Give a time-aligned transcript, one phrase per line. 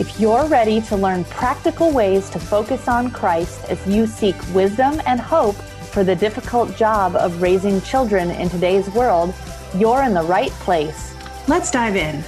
[0.00, 4.98] If you're ready to learn practical ways to focus on Christ as you seek wisdom
[5.04, 5.56] and hope
[5.92, 9.34] for the difficult job of raising children in today's world,
[9.76, 11.14] you're in the right place.
[11.48, 12.24] Let's dive in.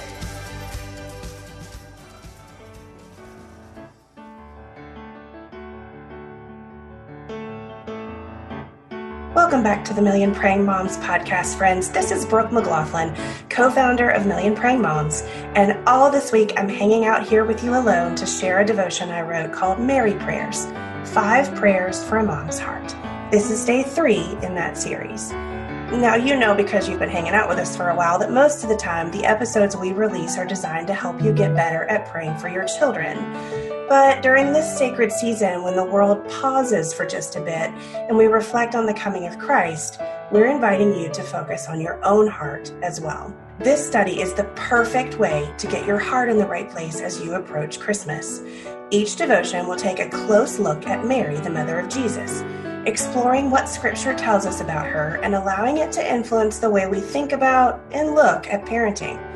[9.53, 11.91] Welcome back to the Million Praying Moms podcast, friends.
[11.91, 13.15] This is Brooke McGlothlin,
[13.51, 15.21] co founder of Million Praying Moms.
[15.53, 19.11] And all this week, I'm hanging out here with you alone to share a devotion
[19.11, 20.65] I wrote called Mary Prayers
[21.13, 22.95] Five Prayers for a Mom's Heart.
[23.29, 25.31] This is day three in that series.
[25.31, 28.63] Now, you know because you've been hanging out with us for a while that most
[28.63, 32.09] of the time the episodes we release are designed to help you get better at
[32.09, 33.72] praying for your children.
[33.93, 38.25] But during this sacred season, when the world pauses for just a bit and we
[38.25, 42.73] reflect on the coming of Christ, we're inviting you to focus on your own heart
[42.81, 43.31] as well.
[43.59, 47.21] This study is the perfect way to get your heart in the right place as
[47.21, 48.41] you approach Christmas.
[48.89, 52.41] Each devotion will take a close look at Mary, the mother of Jesus,
[52.87, 56.99] exploring what Scripture tells us about her and allowing it to influence the way we
[56.99, 59.32] think about and look at parenting.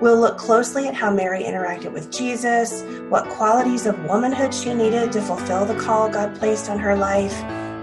[0.00, 5.12] We'll look closely at how Mary interacted with Jesus, what qualities of womanhood she needed
[5.12, 7.34] to fulfill the call God placed on her life,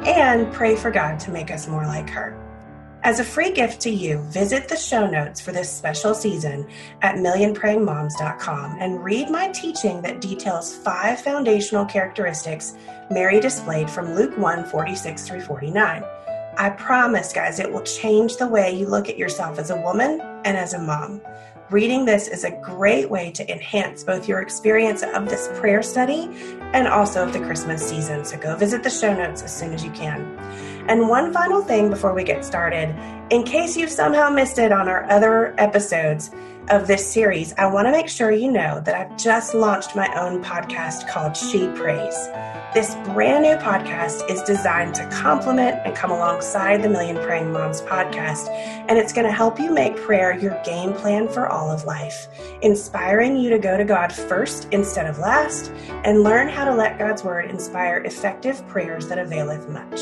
[0.05, 2.37] and pray for God to make us more like her.
[3.03, 6.67] As a free gift to you, visit the show notes for this special season
[7.01, 12.75] at millionprayingmoms.com and read my teaching that details five foundational characteristics
[13.09, 16.03] Mary displayed from Luke 1 46 through 49.
[16.57, 20.21] I promise, guys, it will change the way you look at yourself as a woman
[20.45, 21.21] and as a mom.
[21.71, 26.27] Reading this is a great way to enhance both your experience of this prayer study
[26.73, 28.25] and also of the Christmas season.
[28.25, 30.37] So go visit the show notes as soon as you can.
[30.89, 32.93] And one final thing before we get started,
[33.29, 36.31] in case you've somehow missed it on our other episodes
[36.71, 40.07] of this series, I want to make sure you know that I've just launched my
[40.17, 42.15] own podcast called She Prays.
[42.73, 47.81] This brand new podcast is designed to complement and come alongside the Million Praying Moms
[47.81, 48.47] podcast,
[48.87, 52.29] and it's going to help you make prayer your game plan for all of life,
[52.61, 55.73] inspiring you to go to God first instead of last,
[56.05, 59.99] and learn how to let God's Word inspire effective prayers that availeth much.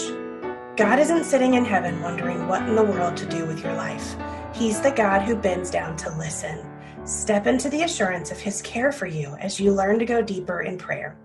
[0.78, 4.16] God isn't sitting in heaven wondering what in the world to do with your life.
[4.60, 6.60] He's the God who bends down to listen.
[7.06, 10.64] Step into the assurance of His care for you as you learn to go deeper
[10.64, 11.18] in prayer.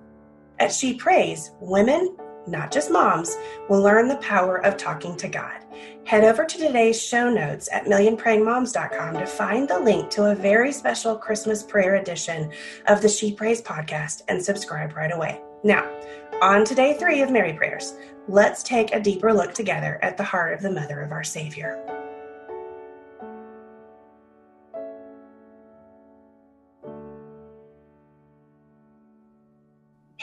[0.60, 3.36] As She Prays, women, not just moms,
[3.68, 5.64] will learn the power of talking to God.
[6.04, 10.70] Head over to today's show notes at millionprayingmoms.com to find the link to a very
[10.70, 12.52] special Christmas prayer edition
[12.86, 15.40] of the She Prays podcast and subscribe right away.
[15.64, 15.92] Now,
[16.40, 17.94] on to day three of Mary Prayers,
[18.28, 22.03] let's take a deeper look together at the heart of the Mother of our Savior.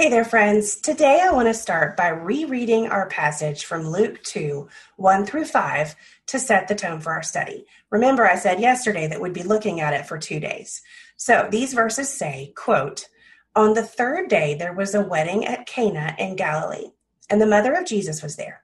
[0.02, 0.78] Hey there, friends.
[0.78, 5.96] Today I want to start by rereading our passage from Luke 2 1 through 5
[6.26, 7.68] to set the tone for our study.
[7.92, 10.82] Remember, I said yesterday that we'd be looking at it for two days.
[11.18, 13.10] So these verses say, quote,
[13.56, 16.94] On the third day there was a wedding at Cana in Galilee,
[17.30, 18.64] and the mother of Jesus was there.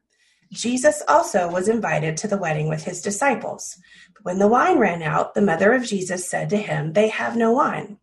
[0.52, 3.78] Jesus also was invited to the wedding with his disciples.
[4.16, 7.38] But when the wine ran out, the mother of Jesus said to him, They have
[7.38, 8.00] no wine.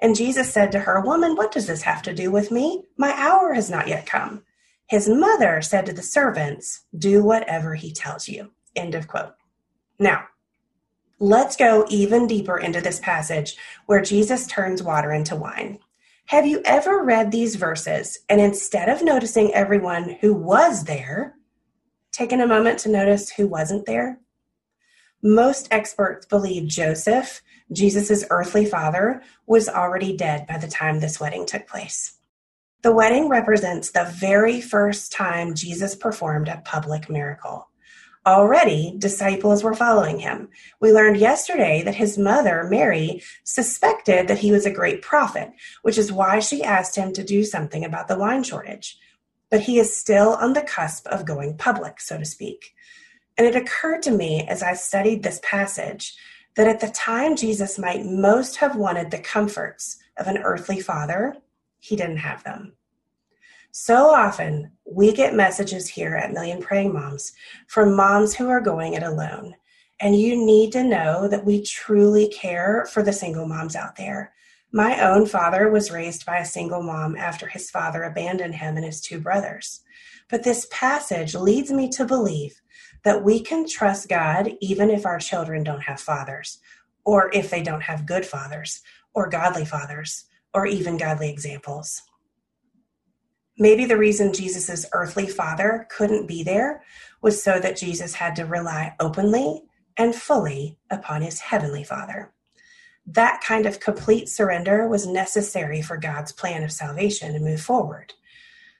[0.00, 2.84] And Jesus said to her, Woman, what does this have to do with me?
[2.96, 4.42] My hour has not yet come.
[4.86, 8.52] His mother said to the servants, Do whatever he tells you.
[8.76, 9.34] End of quote.
[9.98, 10.24] Now,
[11.18, 13.56] let's go even deeper into this passage
[13.86, 15.78] where Jesus turns water into wine.
[16.26, 21.34] Have you ever read these verses and instead of noticing everyone who was there,
[22.12, 24.20] taken a moment to notice who wasn't there?
[25.22, 27.42] Most experts believe Joseph
[27.72, 32.14] Jesus' earthly father, was already dead by the time this wedding took place.
[32.82, 37.68] The wedding represents the very first time Jesus performed a public miracle.
[38.26, 40.48] Already, disciples were following him.
[40.80, 45.50] We learned yesterday that his mother, Mary, suspected that he was a great prophet,
[45.82, 48.98] which is why she asked him to do something about the wine shortage.
[49.50, 52.74] But he is still on the cusp of going public, so to speak.
[53.38, 56.16] And it occurred to me as I studied this passage
[56.56, 61.36] that at the time Jesus might most have wanted the comforts of an earthly father,
[61.78, 62.72] he didn't have them.
[63.70, 67.32] So often, we get messages here at Million Praying Moms
[67.68, 69.54] from moms who are going it alone.
[70.00, 74.32] And you need to know that we truly care for the single moms out there.
[74.72, 78.84] My own father was raised by a single mom after his father abandoned him and
[78.84, 79.82] his two brothers.
[80.28, 82.60] But this passage leads me to believe
[83.04, 86.58] that we can trust God even if our children don't have fathers,
[87.04, 88.82] or if they don't have good fathers,
[89.14, 92.02] or godly fathers, or even godly examples.
[93.58, 96.82] Maybe the reason Jesus' earthly father couldn't be there
[97.20, 99.64] was so that Jesus had to rely openly
[99.96, 102.32] and fully upon his heavenly father.
[103.04, 108.12] That kind of complete surrender was necessary for God's plan of salvation to move forward.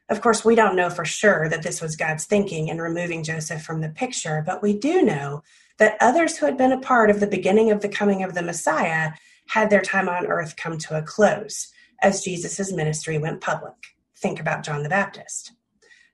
[0.08, 3.62] Of course, we don't know for sure that this was God's thinking in removing Joseph
[3.62, 5.42] from the picture, but we do know
[5.78, 8.42] that others who had been a part of the beginning of the coming of the
[8.42, 9.12] Messiah
[9.48, 11.68] had their time on earth come to a close
[12.02, 13.74] as Jesus' ministry went public.
[14.16, 15.52] Think about John the Baptist.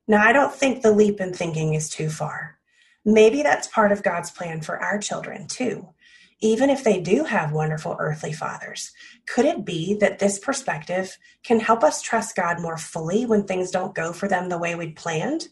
[0.08, 2.58] Now, I don't think the leap in thinking is too far.
[3.04, 5.93] Maybe that's part of God's plan for our children, too
[6.40, 8.92] even if they do have wonderful earthly fathers?
[9.26, 13.70] Could it be that this perspective can help us trust God more fully when things
[13.70, 15.48] don't go for them the way we'd planned?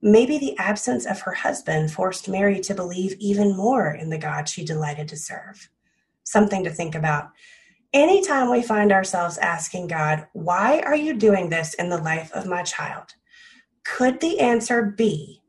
[0.00, 4.48] Maybe the absence of her husband forced Mary to believe even more in the God
[4.48, 5.68] she delighted to serve.
[6.22, 7.30] Something to think about.
[7.92, 12.46] Anytime we find ourselves asking God, Why are you doing this in the life of
[12.46, 13.14] my child?
[13.84, 15.42] Could the answer be,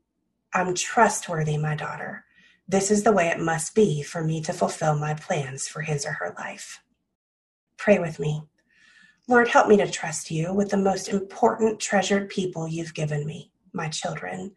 [0.54, 2.26] I'm trustworthy, my daughter?
[2.70, 6.06] This is the way it must be for me to fulfill my plans for his
[6.06, 6.84] or her life.
[7.78, 8.44] Pray with me.
[9.28, 13.52] Lord, help me to trust you with the most important treasured people you've given me,
[13.74, 14.52] my children.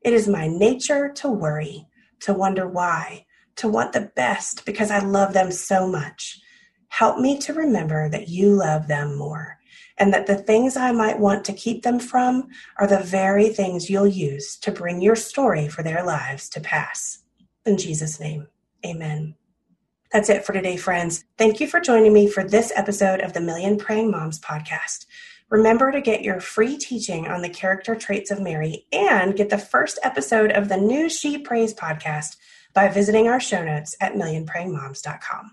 [0.00, 1.86] It is my nature to worry,
[2.22, 3.24] to wonder why,
[3.54, 6.40] to want the best because I love them so much.
[6.88, 9.58] Help me to remember that you love them more
[9.96, 12.48] and that the things I might want to keep them from
[12.78, 17.20] are the very things you'll use to bring your story for their lives to pass.
[17.66, 18.48] In Jesus' name,
[18.84, 19.36] amen.
[20.12, 21.24] That's it for today, friends.
[21.38, 25.06] Thank you for joining me for this episode of the Million Praying Moms podcast.
[25.50, 29.58] Remember to get your free teaching on the character traits of Mary and get the
[29.58, 32.36] first episode of the new She Prays podcast
[32.72, 35.52] by visiting our show notes at millionprayingmoms.com.